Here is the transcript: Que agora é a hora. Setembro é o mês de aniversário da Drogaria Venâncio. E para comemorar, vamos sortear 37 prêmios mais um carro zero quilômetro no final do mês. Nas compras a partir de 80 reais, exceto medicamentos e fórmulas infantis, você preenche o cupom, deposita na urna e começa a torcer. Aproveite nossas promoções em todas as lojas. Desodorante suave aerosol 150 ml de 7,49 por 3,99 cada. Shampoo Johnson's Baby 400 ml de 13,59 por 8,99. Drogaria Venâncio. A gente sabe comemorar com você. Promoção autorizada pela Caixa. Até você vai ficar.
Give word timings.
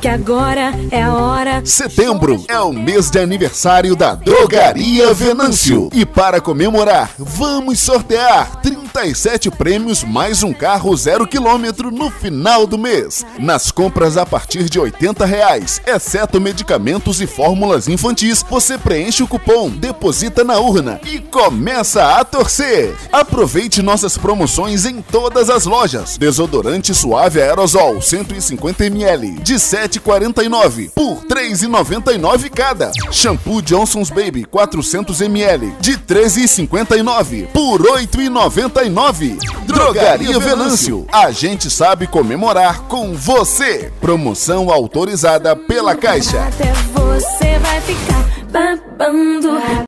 Que 0.00 0.08
agora 0.08 0.72
é 0.90 1.02
a 1.02 1.14
hora. 1.14 1.62
Setembro 1.64 2.44
é 2.48 2.58
o 2.60 2.72
mês 2.72 3.10
de 3.10 3.18
aniversário 3.18 3.94
da 3.94 4.14
Drogaria 4.14 5.12
Venâncio. 5.14 5.88
E 5.92 6.04
para 6.04 6.40
comemorar, 6.40 7.10
vamos 7.18 7.80
sortear 7.80 8.60
37 8.60 9.50
prêmios 9.50 10.02
mais 10.02 10.42
um 10.42 10.52
carro 10.52 10.96
zero 10.96 11.26
quilômetro 11.26 11.90
no 11.90 12.10
final 12.10 12.66
do 12.66 12.78
mês. 12.78 13.24
Nas 13.38 13.70
compras 13.70 14.16
a 14.16 14.26
partir 14.26 14.68
de 14.68 14.80
80 14.80 15.24
reais, 15.24 15.80
exceto 15.86 16.40
medicamentos 16.40 17.20
e 17.20 17.26
fórmulas 17.26 17.88
infantis, 17.88 18.44
você 18.48 18.76
preenche 18.78 19.22
o 19.22 19.28
cupom, 19.28 19.70
deposita 19.70 20.42
na 20.42 20.58
urna 20.58 21.00
e 21.04 21.18
começa 21.18 22.18
a 22.18 22.24
torcer. 22.24 22.94
Aproveite 23.12 23.82
nossas 23.82 24.16
promoções 24.16 24.84
em 24.84 25.00
todas 25.02 25.50
as 25.50 25.66
lojas. 25.66 26.16
Desodorante 26.16 26.94
suave 26.94 27.40
aerosol 27.40 28.00
150 28.00 28.86
ml 28.86 29.38
de 29.40 29.58
7,49 29.68 30.90
por 30.94 31.24
3,99 31.26 32.48
cada. 32.48 32.90
Shampoo 33.10 33.60
Johnson's 33.60 34.08
Baby 34.08 34.44
400 34.44 35.20
ml 35.20 35.74
de 35.78 35.92
13,59 35.98 37.48
por 37.48 37.82
8,99. 37.82 39.38
Drogaria 39.66 40.38
Venâncio. 40.38 41.06
A 41.12 41.30
gente 41.30 41.70
sabe 41.70 42.06
comemorar 42.06 42.82
com 42.84 43.12
você. 43.12 43.92
Promoção 44.00 44.70
autorizada 44.70 45.54
pela 45.54 45.94
Caixa. 45.94 46.44
Até 46.44 46.72
você 46.94 47.58
vai 47.58 47.80
ficar. 47.82 48.18